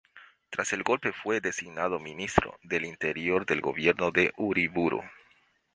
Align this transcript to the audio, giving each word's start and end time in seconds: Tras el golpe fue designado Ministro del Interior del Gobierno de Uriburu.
Tras 0.49 0.73
el 0.73 0.81
golpe 0.81 1.11
fue 1.13 1.41
designado 1.41 1.99
Ministro 1.99 2.57
del 2.63 2.85
Interior 2.85 3.45
del 3.45 3.61
Gobierno 3.61 4.09
de 4.09 4.33
Uriburu. 4.35 5.03